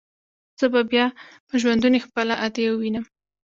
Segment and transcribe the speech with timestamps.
[0.59, 1.05] زه به بيا
[1.47, 3.05] په ژوندوني خپله ادې ووينم.